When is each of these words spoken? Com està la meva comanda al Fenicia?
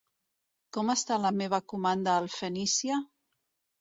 Com 0.77 0.89
està 0.93 1.19
la 1.25 1.33
meva 1.41 1.59
comanda 1.73 2.17
al 2.23 2.31
Fenicia? 2.39 2.99